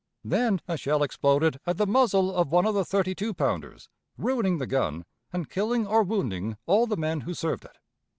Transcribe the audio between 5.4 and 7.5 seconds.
killing or wounding all the men who